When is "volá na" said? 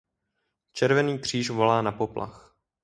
1.49-1.91